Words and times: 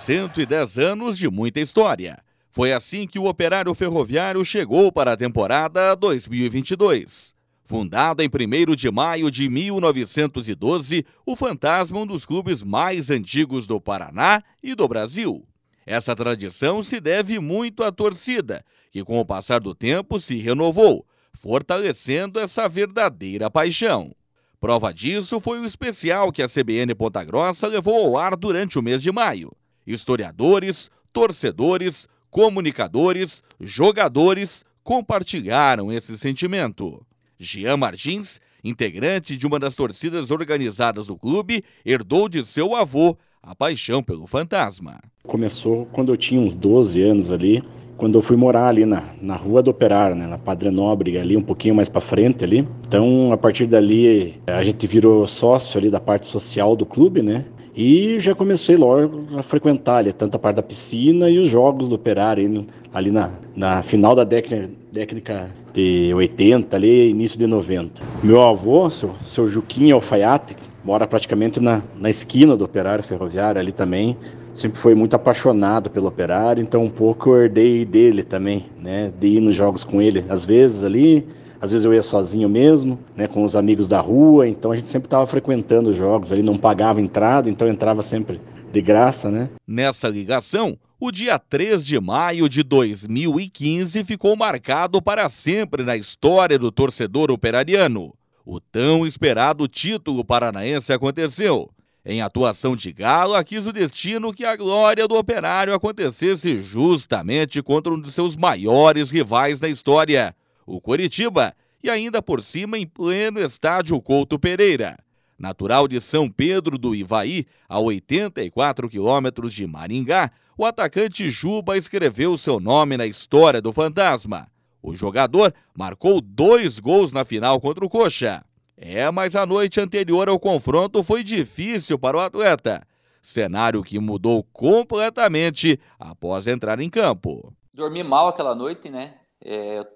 110 0.00 0.78
anos 0.78 1.18
de 1.18 1.28
muita 1.28 1.60
história. 1.60 2.18
Foi 2.50 2.72
assim 2.72 3.06
que 3.06 3.18
o 3.18 3.26
Operário 3.26 3.72
Ferroviário 3.74 4.42
chegou 4.44 4.90
para 4.90 5.12
a 5.12 5.16
temporada 5.16 5.94
2022. 5.94 7.34
Fundado 7.64 8.22
em 8.22 8.28
1 8.28 8.74
de 8.74 8.90
maio 8.90 9.30
de 9.30 9.48
1912, 9.48 11.04
o 11.24 11.36
Fantasma 11.36 11.98
é 11.98 12.02
um 12.02 12.06
dos 12.06 12.24
clubes 12.24 12.62
mais 12.62 13.10
antigos 13.10 13.66
do 13.66 13.78
Paraná 13.80 14.42
e 14.62 14.74
do 14.74 14.88
Brasil. 14.88 15.46
Essa 15.86 16.16
tradição 16.16 16.82
se 16.82 16.98
deve 16.98 17.38
muito 17.38 17.84
à 17.84 17.92
torcida, 17.92 18.64
que 18.90 19.04
com 19.04 19.20
o 19.20 19.24
passar 19.24 19.60
do 19.60 19.74
tempo 19.74 20.18
se 20.18 20.38
renovou, 20.38 21.06
fortalecendo 21.34 22.40
essa 22.40 22.66
verdadeira 22.68 23.50
paixão. 23.50 24.12
Prova 24.58 24.92
disso 24.92 25.38
foi 25.40 25.60
o 25.60 25.66
especial 25.66 26.32
que 26.32 26.42
a 26.42 26.48
CBN 26.48 26.94
Ponta 26.94 27.22
Grossa 27.22 27.66
levou 27.66 27.96
ao 27.96 28.18
ar 28.18 28.34
durante 28.34 28.78
o 28.78 28.82
mês 28.82 29.02
de 29.02 29.12
maio. 29.12 29.52
Historiadores, 29.86 30.90
torcedores, 31.12 32.08
comunicadores, 32.30 33.42
jogadores 33.60 34.64
compartilharam 34.82 35.92
esse 35.92 36.16
sentimento. 36.16 37.04
Jean 37.38 37.76
Martins, 37.76 38.40
integrante 38.62 39.36
de 39.36 39.46
uma 39.46 39.58
das 39.58 39.74
torcidas 39.74 40.30
organizadas 40.30 41.06
do 41.06 41.16
clube, 41.16 41.64
herdou 41.84 42.28
de 42.28 42.44
seu 42.44 42.74
avô 42.74 43.16
a 43.42 43.54
paixão 43.54 44.02
pelo 44.02 44.26
fantasma. 44.26 45.00
Começou 45.24 45.86
quando 45.92 46.12
eu 46.12 46.16
tinha 46.16 46.40
uns 46.40 46.54
12 46.54 47.02
anos 47.02 47.30
ali, 47.30 47.62
quando 47.96 48.16
eu 48.16 48.22
fui 48.22 48.36
morar 48.36 48.68
ali 48.68 48.84
na, 48.84 49.02
na 49.20 49.36
Rua 49.36 49.62
do 49.62 49.70
Operário, 49.70 50.16
né, 50.16 50.26
na 50.26 50.38
Padre 50.38 50.70
Nóbrega, 50.70 51.20
ali 51.20 51.36
um 51.36 51.42
pouquinho 51.42 51.74
mais 51.74 51.88
para 51.88 52.00
frente 52.00 52.44
ali. 52.44 52.66
Então, 52.86 53.32
a 53.32 53.36
partir 53.36 53.66
dali, 53.66 54.40
a 54.46 54.62
gente 54.62 54.86
virou 54.86 55.26
sócio 55.26 55.78
ali 55.78 55.90
da 55.90 56.00
parte 56.00 56.26
social 56.26 56.74
do 56.74 56.86
clube, 56.86 57.22
né? 57.22 57.44
E 57.74 58.18
já 58.18 58.34
comecei 58.34 58.76
logo 58.76 59.38
a 59.38 59.42
frequentar 59.42 59.98
ali, 59.98 60.12
tanto 60.12 60.34
a 60.34 60.38
parte 60.38 60.56
da 60.56 60.62
piscina 60.62 61.30
e 61.30 61.38
os 61.38 61.48
jogos 61.48 61.88
do 61.88 61.94
Operário, 61.94 62.66
ali 62.92 63.10
na, 63.10 63.30
na 63.54 63.82
final 63.82 64.14
da 64.14 64.24
década, 64.24 64.70
década 64.90 65.50
de 65.72 66.12
80, 66.14 66.76
ali, 66.76 67.10
início 67.10 67.38
de 67.38 67.46
90. 67.46 68.02
Meu 68.22 68.42
avô, 68.42 68.90
seu, 68.90 69.14
seu 69.22 69.46
Juquinha 69.46 69.94
Alfaiate, 69.94 70.56
mora 70.84 71.06
praticamente 71.06 71.60
na, 71.60 71.82
na 71.98 72.10
esquina 72.10 72.56
do 72.56 72.64
Operário 72.64 73.04
Ferroviário 73.04 73.60
ali 73.60 73.72
também. 73.72 74.16
Sempre 74.52 74.78
foi 74.78 74.94
muito 74.94 75.14
apaixonado 75.14 75.90
pelo 75.90 76.08
Operário, 76.08 76.62
então 76.62 76.82
um 76.82 76.90
pouco 76.90 77.30
eu 77.30 77.44
herdei 77.44 77.84
dele 77.84 78.22
também, 78.22 78.66
né? 78.80 79.12
De 79.18 79.28
ir 79.28 79.40
nos 79.40 79.54
jogos 79.54 79.84
com 79.84 80.02
ele, 80.02 80.24
às 80.28 80.44
vezes 80.44 80.82
ali, 80.82 81.26
às 81.60 81.70
vezes 81.70 81.84
eu 81.84 81.94
ia 81.94 82.02
sozinho 82.02 82.48
mesmo, 82.48 82.98
né, 83.14 83.26
com 83.28 83.44
os 83.44 83.54
amigos 83.54 83.86
da 83.86 84.00
rua, 84.00 84.48
então 84.48 84.72
a 84.72 84.76
gente 84.76 84.88
sempre 84.88 85.06
estava 85.06 85.26
frequentando 85.26 85.90
os 85.90 85.96
jogos 85.96 86.32
ali, 86.32 86.42
não 86.42 86.56
pagava 86.56 87.00
entrada, 87.00 87.50
então 87.50 87.68
entrava 87.68 88.02
sempre 88.02 88.40
de 88.72 88.80
graça, 88.80 89.30
né? 89.30 89.50
Nessa 89.66 90.08
ligação, 90.08 90.78
o 90.98 91.10
dia 91.10 91.38
3 91.38 91.84
de 91.84 92.00
maio 92.00 92.48
de 92.48 92.62
2015 92.62 94.04
ficou 94.04 94.34
marcado 94.36 95.00
para 95.02 95.28
sempre 95.28 95.82
na 95.82 95.96
história 95.96 96.58
do 96.58 96.70
torcedor 96.70 97.30
operariano. 97.30 98.12
O 98.44 98.60
tão 98.60 99.06
esperado 99.06 99.68
título 99.68 100.24
paranaense 100.24 100.92
aconteceu. 100.92 101.70
Em 102.04 102.22
atuação 102.22 102.74
de 102.74 102.92
Galo, 102.92 103.42
quis 103.44 103.66
o 103.66 103.72
destino 103.72 104.32
que 104.32 104.44
a 104.44 104.56
glória 104.56 105.06
do 105.06 105.16
operário 105.16 105.74
acontecesse 105.74 106.56
justamente 106.56 107.62
contra 107.62 107.92
um 107.92 108.00
de 108.00 108.10
seus 108.10 108.34
maiores 108.36 109.10
rivais 109.10 109.60
na 109.60 109.68
história, 109.68 110.34
o 110.66 110.80
Coritiba, 110.80 111.54
e 111.82 111.90
ainda 111.90 112.22
por 112.22 112.42
cima 112.42 112.78
em 112.78 112.86
pleno 112.86 113.38
estádio 113.40 114.00
Couto 114.00 114.38
Pereira. 114.38 114.98
Natural 115.38 115.86
de 115.86 116.00
São 116.00 116.30
Pedro 116.30 116.78
do 116.78 116.94
Ivaí, 116.94 117.46
a 117.68 117.78
84 117.78 118.88
quilômetros 118.88 119.52
de 119.52 119.66
Maringá, 119.66 120.30
o 120.56 120.64
atacante 120.64 121.30
Juba 121.30 121.76
escreveu 121.76 122.36
seu 122.36 122.60
nome 122.60 122.96
na 122.96 123.06
história 123.06 123.60
do 123.60 123.72
fantasma. 123.72 124.46
O 124.82 124.94
jogador 124.94 125.54
marcou 125.74 126.20
dois 126.20 126.78
gols 126.78 127.12
na 127.12 127.24
final 127.24 127.60
contra 127.60 127.84
o 127.84 127.88
Coxa. 127.88 128.44
É, 128.76 129.10
mas 129.10 129.36
a 129.36 129.44
noite 129.44 129.78
anterior 129.78 130.28
ao 130.28 130.40
confronto 130.40 131.02
foi 131.02 131.22
difícil 131.22 131.98
para 131.98 132.16
o 132.16 132.20
atleta. 132.20 132.82
Cenário 133.20 133.82
que 133.82 133.98
mudou 133.98 134.42
completamente 134.52 135.78
após 135.98 136.46
entrar 136.46 136.80
em 136.80 136.88
campo. 136.88 137.52
Dormi 137.74 138.02
mal 138.02 138.28
aquela 138.28 138.54
noite, 138.54 138.88
né? 138.88 139.14
É, 139.44 139.86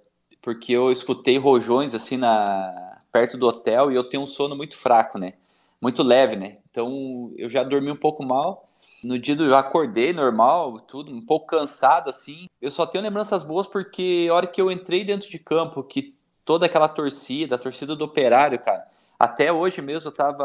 porque 0.43 0.73
eu 0.73 0.93
escutei 0.93 1.39
rojões 1.39 1.95
assim 1.95 2.19
na 2.19 2.99
perto 3.11 3.39
do 3.39 3.47
hotel 3.47 3.91
e 3.91 3.95
eu 3.95 4.05
tenho 4.05 4.25
um 4.25 4.27
sono 4.27 4.55
muito 4.55 4.77
fraco, 4.77 5.19
né? 5.19 5.35
Muito 5.81 6.03
leve, 6.03 6.37
né? 6.37 6.59
Então 6.71 7.33
eu 7.39 7.49
já 7.49 7.63
dormi 7.63 7.91
um 7.91 7.97
pouco 7.97 8.25
mal. 8.25 8.64
No 9.03 9.19
dia 9.19 9.37
do 9.37 9.45
eu 9.45 9.57
acordei 9.57 10.13
normal, 10.13 10.81
tudo, 10.81 11.13
um 11.13 11.21
pouco 11.21 11.47
cansado 11.47 12.09
assim. 12.09 12.47
Eu 12.61 12.71
só 12.71 12.87
tenho 12.87 13.05
lembranças 13.05 13.43
boas 13.43 13.67
porque 13.67 14.27
a 14.31 14.35
hora 14.35 14.47
que 14.47 14.61
eu 14.61 14.71
entrei 14.71 15.05
dentro 15.05 15.29
de 15.29 15.39
campo, 15.39 15.83
que 15.83 16.17
toda 16.45 16.67
aquela 16.67 16.89
torcida, 16.89 17.55
a 17.57 17.59
torcida 17.59 17.95
do 17.95 18.05
Operário, 18.05 18.59
cara, 18.59 18.87
até 19.19 19.53
hoje 19.53 19.81
mesmo 19.83 20.09
eu 20.09 20.13
tava, 20.13 20.45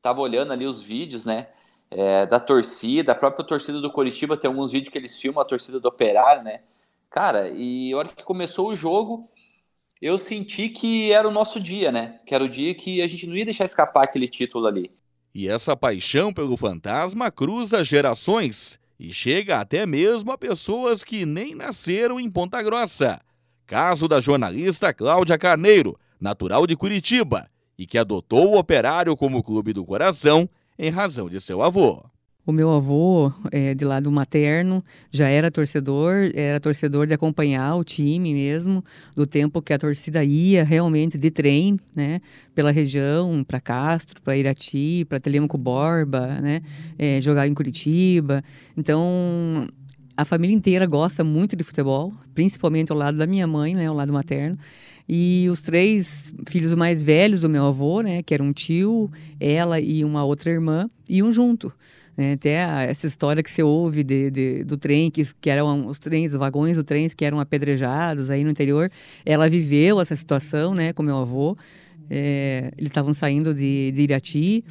tava 0.00 0.20
olhando 0.20 0.52
ali 0.52 0.66
os 0.66 0.82
vídeos, 0.82 1.24
né? 1.24 1.48
É, 1.90 2.26
da 2.26 2.38
torcida, 2.38 3.12
a 3.12 3.14
própria 3.14 3.44
torcida 3.46 3.80
do 3.80 3.90
Coritiba 3.90 4.36
tem 4.36 4.48
alguns 4.48 4.72
vídeos 4.72 4.92
que 4.92 4.98
eles 4.98 5.18
filmam 5.18 5.40
a 5.40 5.44
torcida 5.44 5.80
do 5.80 5.88
Operário, 5.88 6.42
né? 6.42 6.60
Cara, 7.10 7.48
e 7.48 7.92
a 7.92 7.96
hora 7.96 8.08
que 8.08 8.22
começou 8.22 8.68
o 8.68 8.76
jogo, 8.76 9.30
eu 10.00 10.18
senti 10.18 10.68
que 10.68 11.10
era 11.12 11.26
o 11.26 11.32
nosso 11.32 11.58
dia, 11.60 11.90
né? 11.90 12.20
Que 12.26 12.34
era 12.34 12.44
o 12.44 12.48
dia 12.48 12.74
que 12.74 13.02
a 13.02 13.08
gente 13.08 13.26
não 13.26 13.36
ia 13.36 13.44
deixar 13.44 13.64
escapar 13.64 14.04
aquele 14.04 14.28
título 14.28 14.66
ali. 14.66 14.92
E 15.38 15.46
essa 15.46 15.76
paixão 15.76 16.34
pelo 16.34 16.56
fantasma 16.56 17.30
cruza 17.30 17.84
gerações 17.84 18.76
e 18.98 19.12
chega 19.12 19.60
até 19.60 19.86
mesmo 19.86 20.32
a 20.32 20.36
pessoas 20.36 21.04
que 21.04 21.24
nem 21.24 21.54
nasceram 21.54 22.18
em 22.18 22.28
Ponta 22.28 22.60
Grossa. 22.60 23.20
Caso 23.64 24.08
da 24.08 24.20
jornalista 24.20 24.92
Cláudia 24.92 25.38
Carneiro, 25.38 25.96
natural 26.20 26.66
de 26.66 26.74
Curitiba, 26.74 27.48
e 27.78 27.86
que 27.86 27.96
adotou 27.96 28.48
o 28.48 28.58
Operário 28.58 29.16
como 29.16 29.40
clube 29.40 29.72
do 29.72 29.84
coração 29.84 30.50
em 30.76 30.90
razão 30.90 31.30
de 31.30 31.40
seu 31.40 31.62
avô. 31.62 32.04
O 32.48 32.52
meu 32.52 32.70
avô, 32.70 33.30
é, 33.52 33.74
de 33.74 33.84
lado 33.84 34.10
materno, 34.10 34.82
já 35.10 35.28
era 35.28 35.50
torcedor, 35.50 36.30
era 36.32 36.58
torcedor 36.58 37.06
de 37.06 37.12
acompanhar 37.12 37.76
o 37.76 37.84
time 37.84 38.32
mesmo, 38.32 38.82
do 39.14 39.26
tempo 39.26 39.60
que 39.60 39.70
a 39.70 39.78
torcida 39.78 40.24
ia 40.24 40.64
realmente 40.64 41.18
de 41.18 41.30
trem, 41.30 41.78
né, 41.94 42.22
pela 42.54 42.70
região, 42.70 43.44
para 43.46 43.60
Castro, 43.60 44.22
para 44.22 44.34
Irati, 44.34 45.04
para 45.06 45.20
Telemaco 45.20 45.58
Borba, 45.58 46.40
né, 46.40 46.62
é, 46.98 47.20
jogar 47.20 47.46
em 47.46 47.52
Curitiba. 47.52 48.42
Então, 48.74 49.68
a 50.16 50.24
família 50.24 50.56
inteira 50.56 50.86
gosta 50.86 51.22
muito 51.22 51.54
de 51.54 51.62
futebol, 51.62 52.14
principalmente 52.34 52.90
ao 52.90 52.96
lado 52.96 53.18
da 53.18 53.26
minha 53.26 53.46
mãe, 53.46 53.74
né, 53.74 53.88
ao 53.88 53.94
lado 53.94 54.10
materno. 54.10 54.56
E 55.06 55.48
os 55.50 55.60
três 55.60 56.32
filhos 56.48 56.74
mais 56.74 57.02
velhos 57.02 57.42
do 57.42 57.50
meu 57.50 57.66
avô, 57.66 58.00
né, 58.00 58.22
que 58.22 58.32
era 58.32 58.42
um 58.42 58.54
tio, 58.54 59.10
ela 59.38 59.78
e 59.78 60.02
uma 60.02 60.24
outra 60.24 60.50
irmã, 60.50 60.88
iam 61.06 61.30
junto. 61.30 61.70
Né? 62.18 62.32
Até 62.32 62.54
essa 62.90 63.06
história 63.06 63.44
que 63.44 63.50
você 63.50 63.62
ouve 63.62 64.02
de, 64.02 64.28
de, 64.28 64.64
do 64.64 64.76
trem, 64.76 65.08
que, 65.08 65.24
que 65.40 65.48
eram 65.48 65.86
os 65.86 66.00
trens, 66.00 66.32
os 66.32 66.38
vagões 66.38 66.76
do 66.76 66.82
trem 66.82 67.08
que 67.08 67.24
eram 67.24 67.38
apedrejados 67.38 68.28
aí 68.28 68.42
no 68.42 68.50
interior. 68.50 68.90
Ela 69.24 69.48
viveu 69.48 70.00
essa 70.00 70.16
situação 70.16 70.74
né, 70.74 70.92
com 70.92 71.00
meu 71.00 71.16
avô. 71.16 71.56
É, 72.10 72.72
eles 72.76 72.90
estavam 72.90 73.14
saindo 73.14 73.54
de, 73.54 73.92
de 73.92 74.02
Irati. 74.02 74.64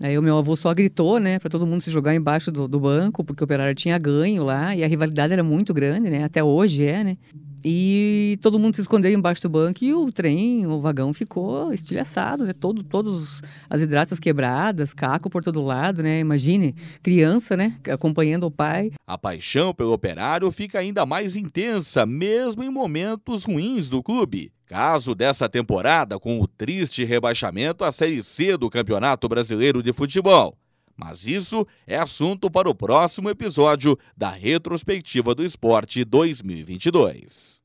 Aí 0.00 0.16
o 0.16 0.22
meu 0.22 0.38
avô 0.38 0.54
só 0.54 0.72
gritou, 0.72 1.18
né, 1.18 1.40
para 1.40 1.50
todo 1.50 1.66
mundo 1.66 1.80
se 1.80 1.90
jogar 1.90 2.14
embaixo 2.14 2.52
do, 2.52 2.68
do, 2.68 2.78
banco, 2.78 3.24
porque 3.24 3.42
o 3.42 3.46
operário 3.46 3.74
tinha 3.74 3.98
ganho 3.98 4.44
lá 4.44 4.76
e 4.76 4.84
a 4.84 4.86
rivalidade 4.86 5.32
era 5.32 5.42
muito 5.42 5.74
grande, 5.74 6.08
né? 6.08 6.22
Até 6.22 6.42
hoje 6.42 6.84
é, 6.84 7.02
né? 7.02 7.16
E 7.64 8.38
todo 8.42 8.58
mundo 8.58 8.74
se 8.74 8.80
escondeu 8.80 9.12
embaixo 9.12 9.42
do 9.42 9.48
banco 9.48 9.84
e 9.84 9.94
o 9.94 10.10
trem, 10.10 10.66
o 10.66 10.80
vagão 10.80 11.12
ficou 11.12 11.72
estilhaçado, 11.72 12.44
né? 12.44 12.52
Todo, 12.52 12.82
todos 12.82 13.40
as 13.70 13.80
hidratas 13.80 14.18
quebradas, 14.18 14.92
caco 14.92 15.30
por 15.30 15.44
todo 15.44 15.62
lado, 15.62 16.02
né? 16.02 16.18
Imagine, 16.18 16.74
criança, 17.02 17.56
né? 17.56 17.76
Acompanhando 17.90 18.44
o 18.44 18.50
pai. 18.50 18.92
A 19.06 19.16
paixão 19.16 19.72
pelo 19.72 19.92
operário 19.92 20.50
fica 20.50 20.78
ainda 20.78 21.06
mais 21.06 21.36
intensa, 21.36 22.04
mesmo 22.04 22.62
em 22.62 22.70
momentos 22.70 23.44
ruins 23.44 23.88
do 23.88 24.02
clube. 24.02 24.52
Caso 24.66 25.14
dessa 25.14 25.48
temporada 25.48 26.18
com 26.18 26.40
o 26.40 26.48
triste 26.48 27.04
rebaixamento 27.04 27.84
à 27.84 27.92
Série 27.92 28.22
C 28.22 28.56
do 28.56 28.70
Campeonato 28.70 29.28
Brasileiro 29.28 29.82
de 29.82 29.92
Futebol. 29.92 30.56
Mas 30.96 31.26
isso 31.26 31.66
é 31.86 31.96
assunto 31.96 32.50
para 32.50 32.68
o 32.68 32.74
próximo 32.74 33.30
episódio 33.30 33.98
da 34.16 34.30
Retrospectiva 34.30 35.34
do 35.34 35.44
Esporte 35.44 36.04
2022. 36.04 37.61